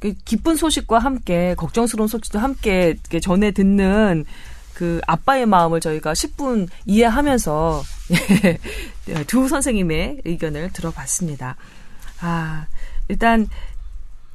[0.00, 4.24] 그 기쁜 소식과 함께 걱정스러운 소식도 함께 전해 듣는
[4.74, 7.82] 그 아빠의 마음을 저희가 10분 이해하면서
[9.26, 11.56] 두 선생님의 의견을 들어봤습니다.
[12.20, 12.66] 아,
[13.08, 13.48] 일단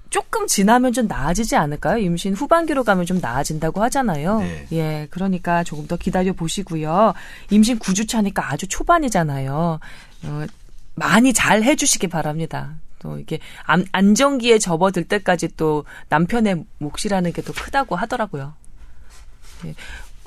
[0.09, 1.97] 조금 지나면 좀 나아지지 않을까요?
[1.97, 4.39] 임신 후반기로 가면 좀 나아진다고 하잖아요.
[4.39, 4.67] 네.
[4.71, 7.13] 예, 그러니까 조금 더 기다려 보시고요.
[7.49, 9.79] 임신 9주차니까 아주 초반이잖아요.
[10.23, 10.45] 어,
[10.95, 12.75] 많이 잘 해주시기 바랍니다.
[12.99, 18.53] 또 이게 안, 안정기에 접어들 때까지 또 남편의 몫이라는 게 또 크다고 하더라고요.
[19.65, 19.73] 예.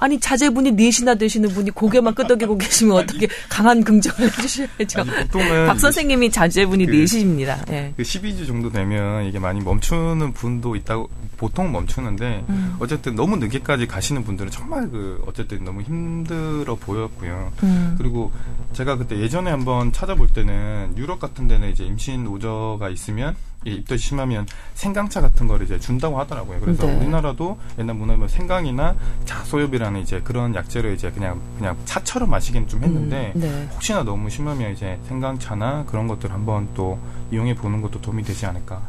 [0.03, 5.01] 아니 자제분이 넷이나 되시는 분이 고개만 끄덕이고 계시면 어떻게 강한 긍정을 해주셔야죠.
[5.03, 7.63] 아니, 보통은 박 선생님이 자제분이 그- 넷이십니다.
[7.71, 7.93] 예.
[7.97, 12.77] 그 12주 정도 되면 이게 많이 멈추는 분도 있다고 보통 멈추는데 음.
[12.81, 17.53] 어쨌든 너무 늦게까지 가시는 분들은 정말 그 어쨌든 너무 힘들어 보였고요.
[17.63, 17.95] 음.
[17.99, 18.33] 그리고
[18.73, 23.99] 제가 그때 예전에 한번 찾아볼 때는 유럽 같은 데는 이제 임신 오저가 있으면 이 입덧이
[23.99, 26.61] 심하면 생강차 같은 걸 이제 준다고 하더라고요.
[26.61, 26.97] 그래서 네.
[26.97, 28.97] 우리나라도 옛날 문화면 생강이나
[29.27, 33.69] 자소엽이라는 이제 그런 약재를 이제 그냥 그냥 차처럼 마시긴 좀 했는데 음, 네.
[33.75, 36.99] 혹시나 너무 심하면 이제 생강차나 그런 것들 한번 또
[37.31, 38.83] 이용해 보는 것도 도움이 되지 않을까.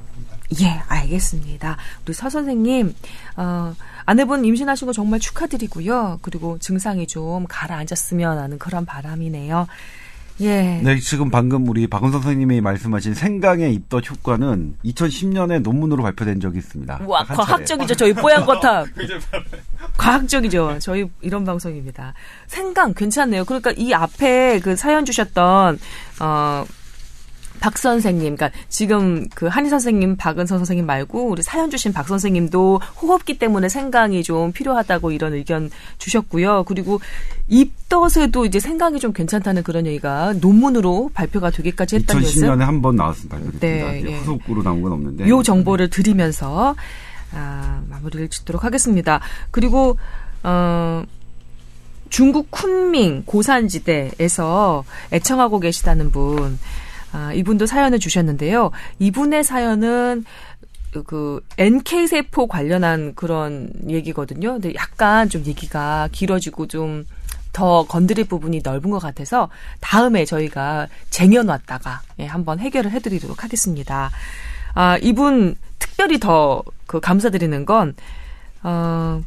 [0.60, 1.78] 예, 알겠습니다.
[2.06, 2.94] 우리 서 선생님,
[3.38, 3.74] 어,
[4.06, 6.20] 아내분 임신하신 거 정말 축하드리고요.
[6.22, 9.68] 그리고 증상이 좀 가라앉았으면 하는 그런 바람이네요.
[10.40, 10.82] 예.
[10.84, 17.02] 네, 지금 방금 우리 박은 선생님이 말씀하신 생강의 입덧 효과는 2010년에 논문으로 발표된 적이 있습니다.
[17.06, 17.24] 와.
[17.26, 17.96] 과학적이죠.
[17.96, 18.88] 저희 뽀얀 거탑.
[19.98, 20.80] 과학적이죠.
[20.80, 22.14] 저희 이런 방송입니다.
[22.48, 23.46] 생강 괜찮네요.
[23.46, 25.80] 그러니까 이 앞에 그 사연 주셨던
[26.22, 26.66] 어.
[27.62, 32.82] 박 선생님, 그러니까 지금 그 한의 선생님, 박은선 선생님 말고 우리 사연 주신 박 선생님도
[33.02, 35.70] 호흡기 때문에 생강이 좀 필요하다고 이런 의견
[36.00, 36.64] 주셨고요.
[36.68, 37.00] 그리고
[37.48, 42.96] 입덧에도 이제 생강이 좀 괜찮다는 그런 얘기가 논문으로 발표가 되기까지 했다는 것은 2010년에 한 번
[42.96, 43.38] 나왔습니다.
[43.60, 44.18] 네, 예.
[44.18, 45.30] 후속으로 나온 건 없는데.
[45.30, 46.76] 요 정보를 드리면서
[47.34, 49.22] 아, 마무리를 짓도록 하겠습니다.
[49.52, 49.98] 그리고
[50.44, 51.04] 어
[52.10, 56.58] 중국 쿤밍 고산지대에서 애청하고 계시다는 분
[57.14, 58.72] 아, 이분도 사연을 주셨는데요.
[59.00, 60.26] 이분의 사연은
[61.06, 64.54] 그 NK 세포 관련한 그런 얘기거든요.
[64.54, 67.06] 근데 약간 좀 얘기가 길어지고 좀
[67.54, 69.50] 더 건드릴 부분이 넓은 것 같아서
[69.82, 74.10] 다음에 저희가 쟁여놨다가 예, 한번 해결을 해드리도록 하겠습니다.
[74.74, 77.96] 아 이분 특별히 더 그 감사드리는 건
[78.64, 79.22] 어.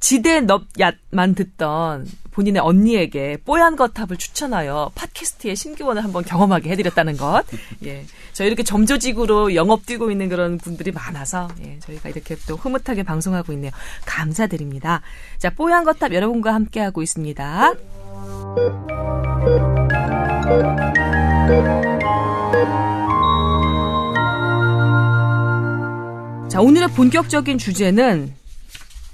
[0.00, 7.42] 지대 넙얏만 듣던 본인의 언니에게 뽀얀 거탑을 추천하여 팟캐스트의 신기원을 한번 경험하게 해드렸다는 것.
[7.84, 8.04] 예.
[8.32, 11.80] 저희 이렇게 점조직으로 영업 뛰고 있는 그런 분들이 많아서, 예.
[11.80, 13.72] 저희가 이렇게 또 흐뭇하게 방송하고 있네요.
[14.06, 15.02] 감사드립니다.
[15.38, 17.74] 자, 뽀얀 거탑 여러분과 함께하고 있습니다.
[26.48, 28.37] 자, 오늘의 본격적인 주제는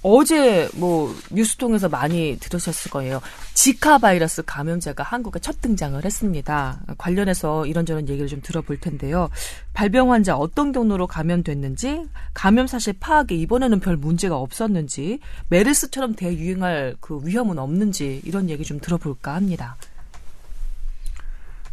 [0.06, 3.22] 어제 뭐 뉴스 통해서 많이 들으셨을 거예요.
[3.54, 6.78] 지카 바이러스 감염자가 한국에 첫 등장을 했습니다.
[6.98, 9.30] 관련해서 이런저런 얘기를 좀 들어볼 텐데요.
[9.72, 17.20] 발병 환자 어떤 경로로 감염됐는지, 감염 사실 파악에 이번에는 별 문제가 없었는지, 메르스처럼 대유행할 그
[17.24, 19.76] 위험은 없는지 이런 얘기 좀 들어볼까 합니다.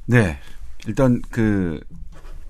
[0.06, 0.40] 네.
[0.88, 1.82] 일단 그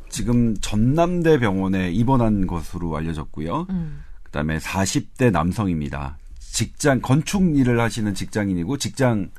[0.09, 3.65] 지금 전남대 병원에 입원한 것으로 알려졌고요.
[3.71, 4.03] 음.
[4.31, 6.17] 그다음에 40대 남성입니다.
[6.39, 9.29] 직장 건축 일을 하시는 직장인이고 직장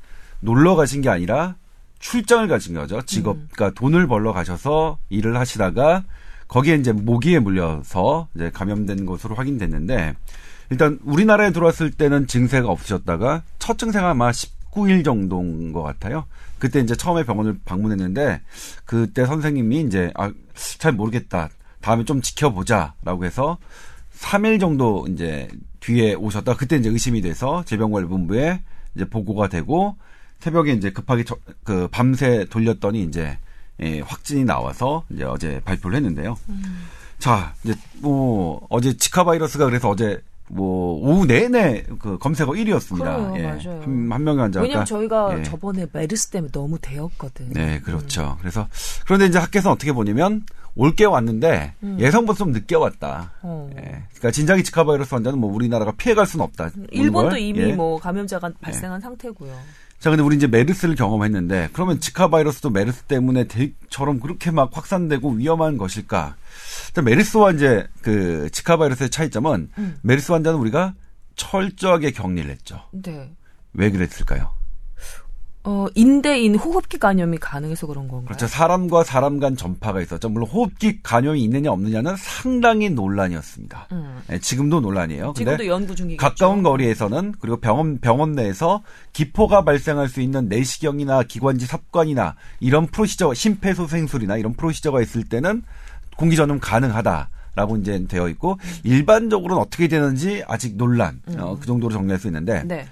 [0.41, 1.57] 놀러 가신 게 아니라
[1.99, 3.01] 출장을 가신 거죠.
[3.03, 3.49] 직업, 음.
[3.53, 6.05] 그러니까 돈을 벌러 가셔서 일을 하시다가
[6.49, 10.15] 거기에 이제 모기에 물려서 이제 감염된 것으로 확인됐는데
[10.71, 16.25] 일단 우리나라에 들어왔을 때는 증세가 없으셨다가 첫 증세가 아마 19일 정도인 것 같아요.
[16.59, 18.41] 그때 이제 처음에 병원을 방문했는데
[18.85, 20.31] 그때 선생님이 이제 아,
[20.79, 21.49] 잘 모르겠다.
[21.81, 23.59] 다음에 좀 지켜보자라고 해서
[24.23, 25.49] 3일 정도 이제
[25.81, 26.57] 뒤에 오셨다.
[26.57, 28.61] 그때 이제 의심이 돼서 질병관리본부에
[28.95, 29.97] 이제 보고가 되고
[30.39, 33.39] 새벽에 이제 급하게 저, 그 밤새 돌렸더니 이제
[33.81, 36.37] 예, 확진이 나와서 이제 어제 발표를 했는데요.
[36.49, 36.63] 음.
[37.19, 40.21] 자, 이제 뭐 어제 지카 바이러스가 그래서 어제
[40.55, 43.33] 뭐 오후 내내 그 검색어 1위였습니다.
[43.33, 43.43] 그래요, 예.
[43.43, 43.83] 맞아요.
[43.83, 45.43] 한, 한 명의 환자가 왜냐면 저희가 예.
[45.45, 47.51] 저번에 메르스 때문에 너무 되었거든.
[47.51, 48.37] 네, 그렇죠.
[48.37, 48.37] 음.
[48.41, 48.69] 그래서
[49.07, 51.97] 그런데 이제 학교에서 어떻게 보냐면 올게 왔는데 음.
[51.99, 53.33] 예상보다 좀 늦게 왔다.
[53.41, 53.71] 어.
[53.77, 53.81] 예.
[53.81, 56.71] 그러니까 진작에 지카 바이러스 환자는 뭐 우리나라가 피해갈 수는 없다.
[56.91, 57.73] 일본도 이미 예.
[57.73, 58.53] 뭐 감염자가 예.
[58.61, 59.55] 발생한 상태고요.
[60.03, 65.31] 자, 근데 우리 이제 메르스를 경험했는데 그러면 지카 바이러스도 메르스 때문에 대처럼 그렇게 막 확산되고
[65.31, 66.35] 위험한 것일까?
[66.89, 69.97] 일단 메르스와 이제 그 지카 바이러스의 차이점은 음.
[70.03, 70.95] 메르스 환자는 우리가
[71.37, 72.81] 철저하게 격리를 했죠.
[72.91, 73.31] 네.
[73.75, 74.51] 왜 그랬을까요?
[75.65, 78.27] 어, 인대인 호흡기 감염이 가능해서 그런 건가요?
[78.27, 78.49] 그렇죠.
[78.49, 80.29] 사람과 사람 간 전파가 있었죠.
[80.29, 83.89] 물론 호흡기 감염이 있느냐 없느냐는 상당히 논란이었습니다.
[83.93, 84.23] 음.
[84.27, 85.35] 네, 지금도 논란이에요.
[85.37, 86.21] 지금도 연구 중이겠죠.
[86.21, 93.33] 가까운 거리에서는 그리고 병원 병원 내에서 기포가 발생할 수 있는 내시경이나 기관지 삽관이나 이런 프로시저
[93.33, 95.63] 심폐소생술이나 이런 프로시저가 있을 때는
[96.17, 97.29] 공기 전염 가능하다.
[97.55, 101.37] 라고 이제 되어 있고 일반적으로는 어떻게 되는지 아직 논란 음.
[101.39, 102.87] 어, 그 정도로 정리할 수 있는데 네.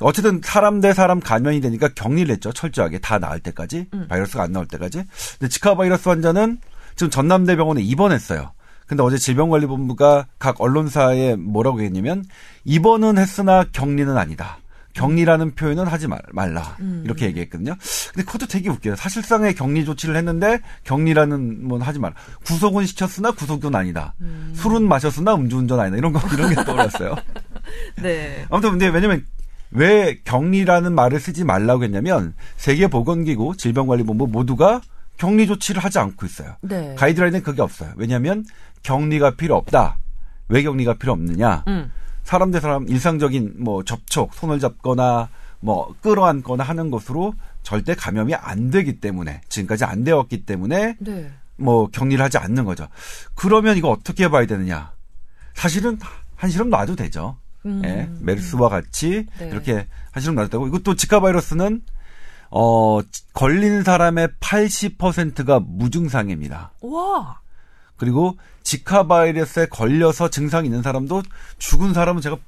[0.00, 2.52] 어쨌든 사람 대 사람 감염이 되니까 격리를 했죠.
[2.52, 4.06] 철저하게 다 나을 때까지 음.
[4.08, 5.04] 바이러스가 안 나올 때까지.
[5.38, 6.58] 근데 지카 바이러스 환자는
[6.96, 8.52] 지금 전남대병원에 입원했어요.
[8.86, 12.24] 근데 어제 질병관리본부가 각 언론사에 뭐라고 했냐면
[12.64, 14.58] 입원은 했으나 격리는 아니다.
[14.94, 17.02] 격리라는 표현은 하지 말라 음.
[17.04, 17.76] 이렇게 얘기했거든요.
[18.12, 18.96] 근데 그것도 되게 웃겨요.
[18.96, 22.14] 사실상의 격리 조치를 했는데 격리라는 뭐 하지 말라.
[22.44, 24.14] 구속은 시켰으나 구속은 아니다.
[24.20, 24.52] 음.
[24.56, 25.96] 술은 마셨으나 음주운전 아니다.
[25.96, 27.14] 이런 거 이런 게 떠올랐어요.
[28.02, 28.44] 네.
[28.50, 29.24] 아무튼 근데 왜냐면
[29.70, 34.80] 왜 격리라는 말을 쓰지 말라고 했냐면 세계보건기구 질병관리본부 모두가
[35.16, 36.56] 격리 조치를 하지 않고 있어요.
[36.62, 36.94] 네.
[36.96, 37.92] 가이드라인은 그게 없어요.
[37.96, 38.44] 왜냐하면
[38.82, 39.98] 격리가 필요 없다.
[40.48, 41.64] 왜 격리가 필요 없느냐?
[41.68, 41.92] 음.
[42.24, 45.28] 사람 대 사람 일상적인 뭐 접촉, 손을 잡거나
[45.60, 51.30] 뭐 끌어안거나 하는 것으로 절대 감염이 안 되기 때문에 지금까지 안 되었기 때문에 네.
[51.56, 52.88] 뭐 격리를 하지 않는 거죠.
[53.34, 54.92] 그러면 이거 어떻게 봐야 되느냐?
[55.54, 55.98] 사실은
[56.36, 57.36] 한시름 놔도 되죠.
[57.66, 57.82] 음.
[57.84, 59.48] 예, 메르스와 같이 네.
[59.48, 61.82] 이렇게 놔도 되고 이것도 지카 바이러스는
[62.50, 63.00] 어
[63.32, 66.72] 걸린 사람의 80%가 무증상입니다.
[66.80, 67.40] 와.
[67.96, 71.22] 그리고 지카 바이러스에 걸려서 증상이 있는 사람도
[71.58, 72.38] 죽은 사람은 제가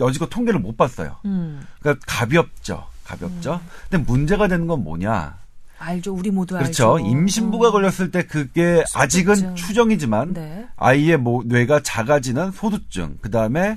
[0.00, 1.16] 여지껏 통계를 못 봤어요.
[1.24, 1.66] 음.
[1.80, 2.86] 그러니까 가볍죠.
[3.04, 3.54] 가볍죠.
[3.54, 3.68] 음.
[3.90, 5.38] 근데 문제가 되는 건 뭐냐?
[5.78, 6.14] 알죠.
[6.14, 6.94] 우리 모두 그렇죠.
[6.94, 7.06] 알죠.
[7.06, 7.72] 임신부가 어.
[7.72, 9.00] 걸렸을 때 그게 소두증.
[9.00, 10.66] 아직은 추정이지만 네.
[10.76, 13.76] 아이의 뭐 뇌가 작아지는 소두증, 그다음에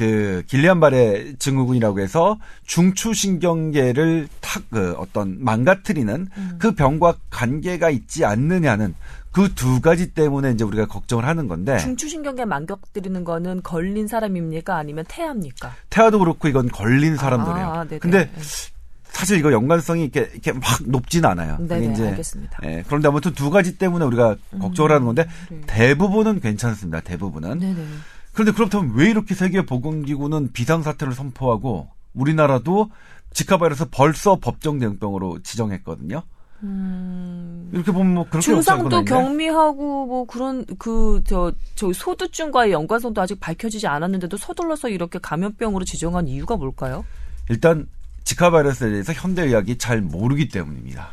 [0.00, 6.56] 그 길리안 발의 증후군이라고 해서 중추신경계를 탁 그 어떤 망가뜨리는 음.
[6.58, 8.94] 그 병과 관계가 있지 않느냐는
[9.32, 15.04] 그 두 가지 때문에 이제 우리가 걱정을 하는 건데 중추신경계 망가뜨리는 거는 걸린 사람입니까 아니면
[15.08, 15.74] 태아입니까?
[15.90, 17.66] 태아도 그렇고 이건 걸린 사람들이에요.
[17.66, 18.30] 아, 근데
[19.10, 21.58] 사실 이거 연관성이 이렇게 이렇게 막 높진 않아요.
[21.60, 22.58] 네네, 그게 알겠습니다.
[22.64, 25.60] 예, 그런데 아무튼 두 가지 때문에 우리가 걱정을 하는 건데 네.
[25.66, 27.00] 대부분은 괜찮습니다.
[27.00, 27.58] 대부분은.
[27.58, 27.84] 네네.
[28.32, 32.90] 그런데 그렇다면 왜 이렇게 세계보건기구는 비상사태를 선포하고 우리나라도
[33.32, 36.22] 지카 바이러스 벌써 법정 대응병으로 지정했거든요.
[36.62, 37.70] 음.
[37.72, 39.04] 이렇게 보면 뭐 그렇게 증상도.
[39.04, 46.28] 경미하고 뭐 그런 그 저 저 소두증과의 연관성도 아직 밝혀지지 않았는데도 서둘러서 이렇게 감염병으로 지정한
[46.28, 47.04] 이유가 뭘까요?
[47.48, 47.86] 일단
[48.24, 51.08] 지카 바이러스에 대해서 현대의학이 잘 모르기 때문입니다.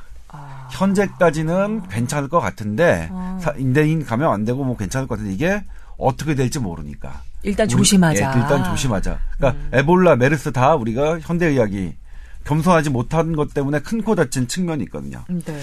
[0.67, 0.69] 아.
[0.71, 3.37] 현재까지는 괜찮을 것 같은데 아.
[3.41, 5.63] 사- 인대인 감염 안 되고 뭐 괜찮을 것 같은데 이게
[5.97, 8.31] 어떻게 될지 모르니까 일단 우리- 조심하자.
[8.33, 8.37] 음.
[8.37, 9.19] 예, 일단 조심하자.
[9.37, 11.93] 그러니까 에볼라, 메르스 다 우리가 현대의학이
[12.45, 15.23] 겸손하지 못한 것 때문에 큰 코 다친 측면이 있거든요.
[15.27, 15.59] 네.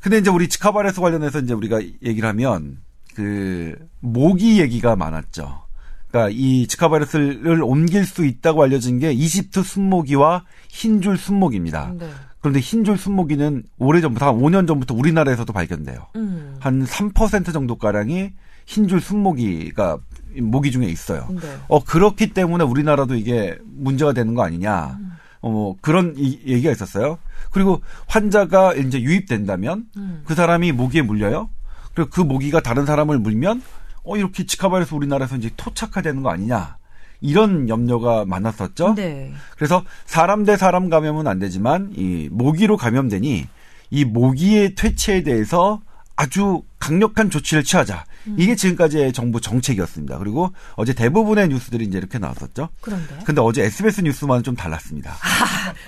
[0.00, 2.78] 근데 이제 우리 지카 바이러스 관련해서 이제 우리가 얘기를 하면
[3.14, 5.62] 그 모기 얘기가 많았죠.
[6.08, 11.92] 그러니까 이 지카 바이러스를 옮길 수 있다고 알려진 게 이집트 순모기와 흰줄 순모기입니다.
[11.98, 12.08] 네.
[12.40, 16.06] 그런데 흰줄 순모기는 오래전부터 한 5년 전부터 우리나라에서도 발견돼요.
[16.16, 16.56] 음.
[16.60, 18.30] 한3% 정도 가량이
[18.66, 19.98] 흰줄 순모기가
[20.42, 21.26] 모기 중에 있어요.
[21.30, 21.56] 네.
[21.68, 24.98] 어 그렇기 때문에 우리나라도 이게 문제가 되는 거 아니냐.
[25.40, 27.18] 어, 뭐 그런 이, 얘기가 있었어요.
[27.50, 30.22] 그리고 환자가 이제 유입된다면 음.
[30.24, 31.48] 그 사람이 모기에 물려요.
[31.94, 33.62] 그리고 그 모기가 다른 사람을 물면
[34.04, 36.77] 어 이렇게 지카바이러스 우리나라에서 이제 토착화되는 거 아니냐.
[37.20, 38.94] 이런 염려가 많았었죠.
[38.94, 39.32] 네.
[39.56, 43.46] 그래서 사람 대 사람 감염은 안 되지만 이 모기로 감염되니
[43.90, 45.80] 이 모기의 퇴치에 대해서
[46.14, 48.04] 아주 강력한 조치를 취하자.
[48.36, 50.18] 이게 지금까지의 정부 정책이었습니다.
[50.18, 52.68] 그리고 어제 대부분의 뉴스들이 이제 이렇게 나왔었죠.
[52.80, 55.14] 그런데 근데 어제 SBS 뉴스만은 좀 달랐습니다.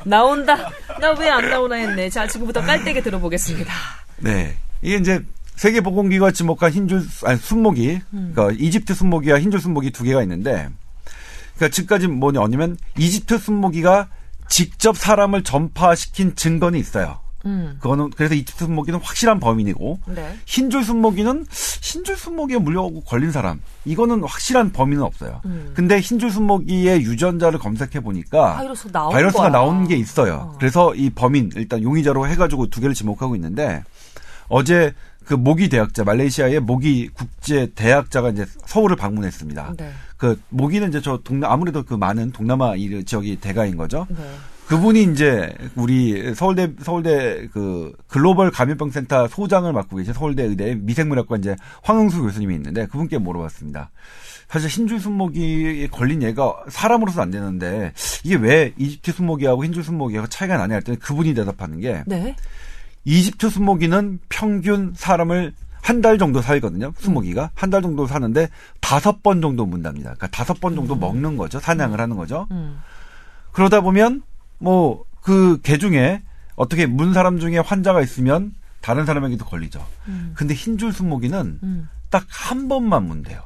[0.05, 0.57] 나온다.
[1.01, 2.09] 나 왜 안 나오나 했네.
[2.11, 3.73] 자, 지금부터 깔때기 들어보겠습니다.
[4.19, 4.57] 네.
[4.83, 5.25] 이게 이제
[5.57, 10.71] 세계보건기구가 지목한 흰줄, 아니, 순모기, 그러니까 이집트 순모기와 흰줄 순모기 두 개가 있는데,
[11.61, 14.09] 그러니까 지금까지 뭐냐면 이집트 순모기가
[14.49, 17.21] 직접 사람을 전파시킨 증거는 있어요.
[17.47, 17.77] 음.
[17.81, 20.37] 그거는 그래서 이집트 순모기는 확실한 범인이고 네.
[20.47, 21.47] 흰줄 순모기는
[21.83, 25.43] 흰줄 순모기에 물려오고 걸린 사람 이거는 확실한 범인은 없어요.
[25.45, 25.73] 음.
[25.75, 29.53] 근데 흰줄 순모기의 유전자를 검색해 보니까 바이러스 나온 바이러스가 거야.
[29.53, 30.53] 나온 게 있어요.
[30.53, 30.57] 어.
[30.59, 33.85] 그래서 이 범인 일단 용의자로 해가지고 두 개를 지목하고 있는데
[34.49, 34.95] 어제
[35.31, 39.75] 그 모기 대학자 말레이시아의 모기 국제 대학자가 이제 서울을 방문했습니다.
[39.79, 39.93] 네.
[40.17, 44.09] 그 모기는 이제 저 동남 아무래도 그 많은 동남아 이 지역이 대가인 거죠.
[44.11, 44.17] 네.
[44.67, 51.37] 그분이 이제 우리 서울대 서울대 그 글로벌 감염병 센터 소장을 맡고 계신 서울대 의대 미생물학과
[51.37, 53.93] 이제 황흥수 교수님이 있는데 그분께 물어봤습니다.
[54.49, 57.93] 사실 흰줄 순모기에 걸린 얘가 사람으로서 안 되는데
[58.25, 62.35] 이게 왜 이집트 순모기하고 흰줄 순모기하고 차이가 나냐 했더니 그분이 대답하는 게 네.
[63.05, 66.93] 이집트 순모기는 평균 사람을 한 달 정도 살거든요.
[66.99, 68.49] 순모기가 한 달 정도 사는데
[68.81, 70.11] 다섯 번 정도 문답니다.
[70.15, 71.59] 그러니까 다섯 번 정도 먹는 거죠.
[71.59, 72.47] 사냥을 하는 거죠.
[72.51, 72.79] 음.
[73.53, 74.23] 그러다 보면
[74.59, 76.23] 뭐 그 개 중에
[76.57, 79.85] 어떻게 문 사람 중에 환자가 있으면 다른 사람에게도 걸리죠.
[80.09, 80.33] 음.
[80.35, 81.89] 근데 흰줄 순모기는 음.
[82.11, 83.41] 딱한 번만 문대요.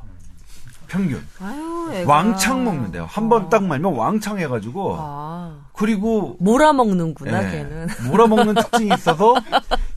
[0.87, 1.21] 평균.
[1.41, 2.05] 아유.
[2.07, 3.07] 왕창 먹는데요.
[3.09, 5.57] 한 번딱 말면 왕창 해가지고 아.
[5.73, 7.89] 그리고 몰아 먹는구나, 예, 걔는.
[8.11, 9.35] 몰아 먹는 특징이 있어서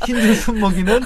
[0.05, 1.01] 흰줄 순모기는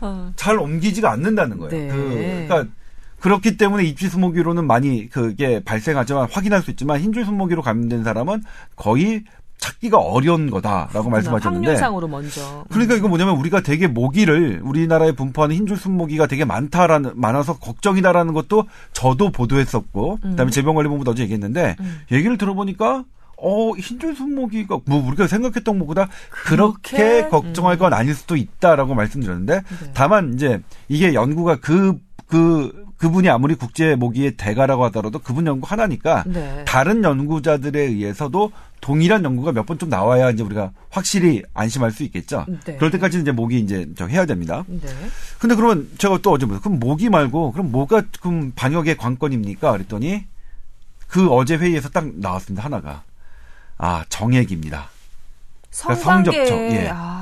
[0.00, 0.32] 어.
[0.36, 1.70] 잘 옮기지가 않는다는 거예요.
[1.70, 1.88] 네.
[1.88, 2.72] 그, 그러니까
[3.20, 8.42] 그렇기 때문에 입지 순모기로는 많이 그게 발생하지만 확인할 수 있지만 흰줄 순모기로 감염된 사람은
[8.74, 9.24] 거의
[9.62, 12.64] 찾기가 어려운 거다라고 말씀하셨는데 확률상으로 먼저.
[12.68, 18.66] 그러니까 이거 뭐냐면 우리가 되게 모기를 우리나라에 분포하는 흰줄 순모기가 되게 많다라는 많아서 걱정이다라는 것도
[18.92, 22.00] 저도 보도했었고 그다음에 질병관리본부도 어제 얘기했는데 음.
[22.10, 23.04] 얘기를 들어보니까
[23.36, 27.28] 어 흰줄 순모기가 뭐 우리가 생각했던 것보다 그렇게, 그렇게?
[27.28, 29.90] 걱정할 건 아닐 수도 있다라고 말씀드렸는데 네.
[29.94, 36.24] 다만 이제 이게 연구가 그그 그 분이 아무리 국제 모기의 대가라고 하더라도 그분 연구 하나니까
[36.26, 36.64] 네.
[36.66, 42.46] 다른 연구자들에 의해서도 동일한 연구가 몇 번 좀 나와야 이제 우리가 확실히 안심할 수 있겠죠.
[42.64, 42.76] 네.
[42.76, 44.64] 그럴 때까지 이제 모기 이제 저 해야 됩니다.
[44.66, 44.88] 네.
[45.38, 49.72] 근데 그러면 제가 또 어제 뭐 그럼 모기 말고 그럼 뭐가 그럼 방역의 관건입니까?
[49.72, 50.24] 그랬더니
[51.08, 52.64] 그 어제 회의에서 딱 나왔습니다.
[52.64, 53.02] 하나가
[53.78, 54.88] 아 정액입니다.
[55.80, 56.46] 그러니까 성관계.
[56.46, 56.88] 성적죠, 예.
[56.92, 57.21] 아.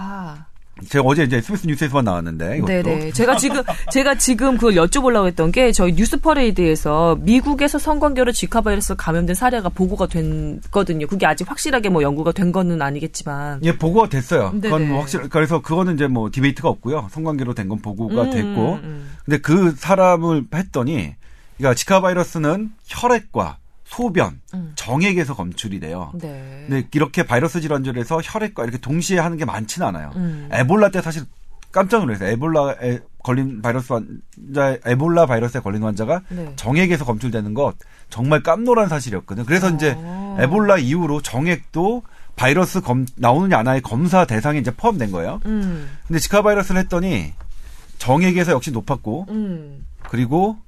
[0.88, 3.12] 제가 어제 이제 SBS 뉴스에서만 나왔는데 이것도 네네.
[3.12, 8.94] 제가 지금 제가 지금 그걸 여쭤보려고 했던 게 저희 뉴스 퍼레이드에서 미국에서 성관계로 지카 바이러스
[8.96, 11.06] 감염된 사례가 보고가 됐거든요.
[11.06, 13.60] 그게 아직 확실하게 뭐 연구가 된 거는 아니겠지만.
[13.62, 14.50] 예, 보고가 됐어요.
[14.52, 14.86] 그건 네네.
[14.86, 17.08] 뭐 확실, 그래서 그거는 이제 뭐 debate가 없고요.
[17.10, 18.72] 성관계로 된 건 보고가 음, 됐고.
[18.74, 19.10] 음, 음.
[19.24, 21.14] 근데 그 사람을 했더니,
[21.56, 23.58] 그러니까 지카 바이러스는 혈액과
[23.90, 24.72] 소변, 음.
[24.76, 26.12] 정액에서 검출이 돼요.
[26.14, 26.64] 네.
[26.68, 30.12] 근데 이렇게 바이러스 질환들에서 혈액과 이렇게 동시에 하는 게 많지는 않아요.
[30.14, 30.48] 음.
[30.52, 31.24] 에볼라 때 사실
[31.72, 32.30] 깜짝 놀랐어요.
[32.30, 36.52] 에볼라에 걸린 바이러스 환자, 에볼라 바이러스에 걸린 환자가 네.
[36.54, 37.74] 정액에서 검출되는 것
[38.10, 39.44] 정말 깜놀한 사실이었거든요.
[39.44, 40.36] 그래서 이제 아.
[40.38, 42.04] 에볼라 이후로 정액도
[42.36, 45.40] 바이러스 검, 나오느냐 안 하느냐 검사 대상에 이제 포함된 거예요.
[45.46, 45.90] 음.
[46.06, 47.32] 근데 지카 바이러스를 했더니
[47.98, 49.84] 정액에서 역시 높았고 음.
[50.08, 50.58] 그리고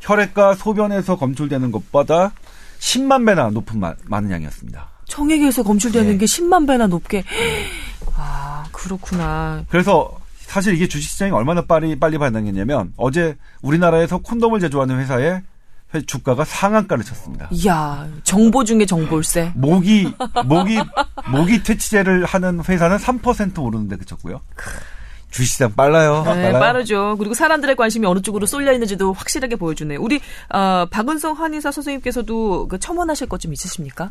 [0.00, 2.32] 혈액과 소변에서 검출되는 것보다
[2.78, 4.88] 10만 배나 높은 마- 많은 양이었습니다.
[5.06, 6.18] 청액에서 검출되는 네.
[6.18, 7.24] 게 10만 배나 높게.
[8.14, 9.64] 아, 그렇구나.
[9.70, 15.42] 그래서 사실 이게 주식시장이 얼마나 빨리 빨리 반응했냐면 어제 우리나라에서 콘돔을 제조하는 회사의
[15.94, 17.48] 회- 주가가 상한가를 쳤습니다.
[17.50, 19.52] 이야, 정보 중에 정보일세.
[19.54, 20.12] 모기
[20.44, 20.78] 모기
[21.30, 24.40] 모기 퇴치제를 하는 회사는 3% 오르는데 그쳤고요.
[25.30, 26.22] 주식시장 빨라요.
[26.24, 26.58] 네, 빨라요.
[26.60, 27.16] 빠르죠.
[27.18, 30.00] 그리고 사람들의 관심이 어느 쪽으로 쏠려 있는지도 확실하게 보여주네요.
[30.00, 34.10] 우리 어, 박은성 한의사 선생님께서도 그 첨언하실 것 좀 있으십니까?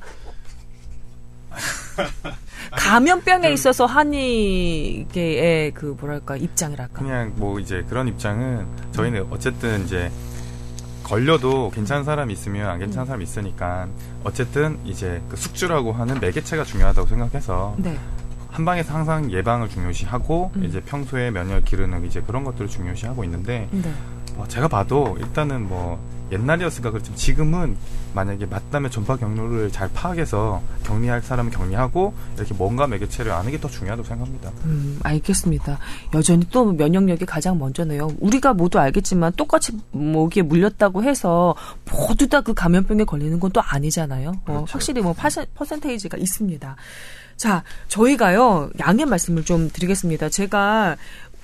[2.71, 6.99] 감염병에 있어서 한의계의 그 뭐랄까 입장이랄까.
[7.01, 10.11] 그냥 뭐 이제 그런 입장은 저희는 어쨌든 이제
[11.03, 13.87] 걸려도 괜찮은 사람이 있으면 안 괜찮은 사람이 있으니까
[14.23, 17.97] 어쨌든 이제 그 숙주라고 하는 매개체가 중요하다고 생각해서 네.
[18.57, 20.65] 한방에서 항상 예방을 중요시하고 음.
[20.65, 23.93] 이제 평소에 면역 기르는 이제 그런 것들을 중요시하고 있는데 네.
[24.35, 25.99] 어, 제가 봐도 일단은 뭐
[26.31, 27.77] 옛날이었으니까 그렇지만 지금은
[28.13, 33.69] 만약에 맞다면 전파 경로를 잘 파악해서 격리할 사람은 격리하고 이렇게 뭔가 매개체를 아는 게 더
[33.69, 34.51] 중요하다고 생각합니다.
[34.65, 35.77] 음, 알겠습니다.
[36.15, 38.09] 여전히 또 면역력이 가장 먼저네요.
[38.19, 41.55] 우리가 모두 알겠지만 똑같이 모기에 물렸다고 해서
[41.89, 44.29] 모두 다 그 감염병에 걸리는 건 또 아니잖아요.
[44.29, 44.65] 어, 그렇죠.
[44.67, 46.75] 확실히 뭐 파세, 퍼센테이지가 있습니다.
[47.37, 50.29] 자, 저희가요, 양해 말씀을 좀 드리겠습니다.
[50.29, 50.97] 제가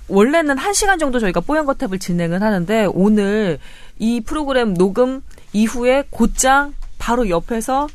[0.07, 3.59] 원래는 한시간 정도 저희가 뽀얀거탑을 진행을 하는데 오늘
[3.99, 5.21] 이 프로그램 녹음
[5.53, 7.87] 이후에 곧장 바로 옆에서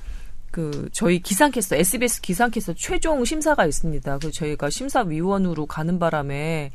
[0.51, 4.19] 그 저희 기상캐스터 SBS 기상캐스터 최종 심사가 있습니다.
[4.19, 6.71] 그 저희가 심사위원으로 가는 바람에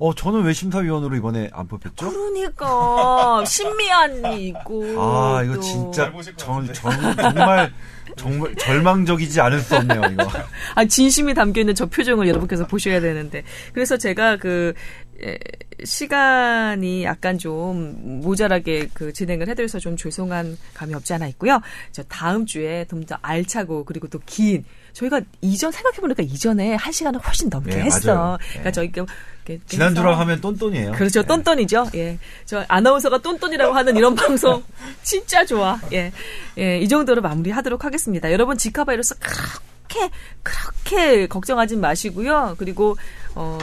[0.00, 2.10] 어 저는 왜 심사위원으로 이번에 안 뽑혔죠?
[2.10, 7.72] 그러니까 신미안이 있고 아 이거 또 진짜 전, 전, 정말
[8.16, 10.28] 정말 절망적이지 않을 수 없네요 이거.
[10.74, 13.44] 아, 진심이 담겨 있는 저 표정을 여러분께서 보셔야 되는데.
[13.72, 14.74] 그래서 제가 그,
[15.22, 15.38] 에,
[15.84, 21.60] 시간이 약간 좀 모자라게 그 진행을 해드려서 좀 죄송한 감이 없지 않아 있고요.
[21.92, 24.64] 저 다음 주에 좀 더 알차고 그리고 또 긴,
[24.98, 28.14] 저희가 이전, 생각해보니까 이전에 한 시간을 훨씬 넘게 네, 했어.
[28.14, 28.38] 맞아요.
[28.38, 28.72] 그러니까 네.
[28.72, 29.06] 저희 그,
[29.46, 30.92] 이렇게 지난주랑 해서 하면 똔똔이에요.
[30.92, 31.22] 그렇죠.
[31.22, 31.28] 네.
[31.28, 31.86] 똔똔이죠.
[31.94, 32.18] 예.
[32.44, 34.62] 저 아나운서가 똔똔이라고 하는 이런 방송
[35.02, 35.78] 진짜 좋아.
[35.92, 36.12] 예.
[36.58, 36.80] 예.
[36.80, 38.32] 이 정도로 마무리하도록 하겠습니다.
[38.32, 40.10] 여러분 지카 바이러스 그렇게
[40.42, 42.56] 그렇게 걱정하지 마시고요.
[42.58, 42.96] 그리고
[43.36, 43.56] 어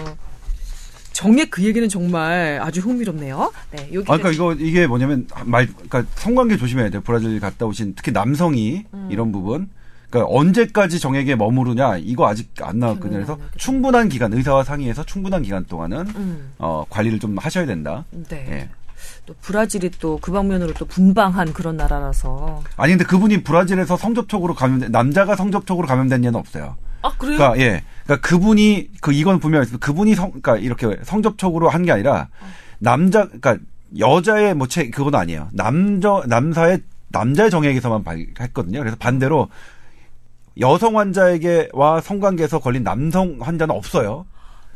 [1.12, 3.52] 정액 그 얘기는 정말 아주 흥미롭네요.
[3.72, 3.90] 네.
[3.94, 7.02] 여기 아, 그러니까 이거 이게 뭐냐면 말, 그러니까 성관계 조심해야 돼요.
[7.06, 9.10] 브라질 갔다 오신 특히 남성이 음.
[9.12, 9.70] 이런 부분.
[10.16, 13.16] 그러니까 언제까지 정액에 머무르냐 이거 아직 안 나왔거든요.
[13.18, 13.38] 그래서?
[13.58, 16.52] 충분한 기간 의사와 상의해서 충분한 기간 동안은 음.
[16.58, 18.06] 어, 관리를 좀 하셔야 된다.
[18.30, 18.46] 네.
[18.50, 18.70] 예.
[19.26, 22.64] 또 브라질이 또 그 방면으로 또 분방한 그런 나라라서.
[22.78, 26.78] 아니 근데 그분이 브라질에서 성접촉으로 감염된 남자가 성접촉으로 감염된 예는 없어요.
[27.02, 27.38] 아, 그래요?
[27.38, 29.68] 그러니까 예, 그러니까 그분이 그 이건 분명히.
[29.68, 32.30] 그분이 성, 그러니까 이렇게 성접촉으로 한 게 아니라
[32.80, 33.58] 남자, 그러니까
[34.00, 35.50] 여자의 뭐체 그건 아니에요.
[35.54, 38.80] 남자 남사의 남자의 정액에서만 발했거든요.
[38.80, 39.50] 그래서 반대로
[40.60, 44.26] 여성 환자에게와 성관계에서 걸린 남성 환자는 없어요.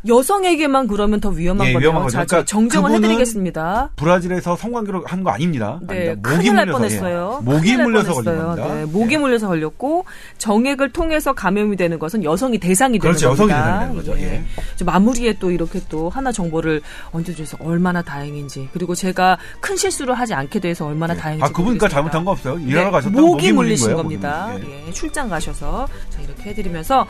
[0.07, 1.89] 여성에게만 그러면 더 위험한 예, 거네요.
[1.89, 2.17] 위험한 거죠.
[2.19, 3.89] 자, 그러니까 정정을 해드리겠습니다.
[3.97, 5.79] 브라질에서 성관계로 한거 아닙니다.
[5.88, 6.29] 네, 아닙니다.
[6.29, 7.43] 큰일 날 물려서, 뻔했어요.
[7.45, 7.51] 예.
[7.59, 8.41] 큰일 날 물려서 걸린.
[8.41, 8.73] 겁니다.
[8.75, 9.17] 네, 모기 예.
[9.17, 10.05] 물려서 걸렸고
[10.38, 13.31] 정액을 통해서 감염이 되는 것은 여성이 대상이 되는 그렇죠.
[13.31, 13.63] 여성이 겁니다.
[13.65, 14.19] 대상이 되는 거죠.
[14.21, 14.43] 예.
[14.77, 16.81] 저 마무리에 또 이렇게 또 하나 정보를
[17.12, 21.89] 얹어줘서 얼마나 다행인지 그리고 제가 큰 실수를 하지 않게 돼서 얼마나 다행인지 아 그분과 모르겠습니다.
[21.93, 22.55] 잘못한 거 없어요.
[22.55, 24.53] 네, 일하러 가셨다 모기 물린 물리신 거예요, 겁니다.
[24.63, 24.88] 예.
[24.88, 27.05] 예, 출장 가셔서 자 이렇게 해드리면서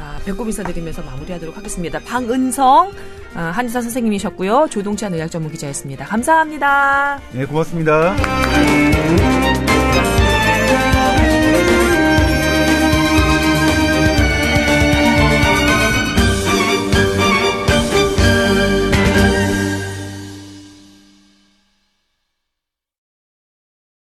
[0.00, 2.00] 아, 배꼽 인사드리면서 마무리하도록 하겠습니다.
[2.00, 2.92] 방은성
[3.34, 4.68] 아, 한의사 선생님이셨고요.
[4.70, 6.06] 조동찬 의학 전문 기자였습니다.
[6.06, 7.20] 감사합니다.
[7.34, 8.16] 예, 고맙습니다.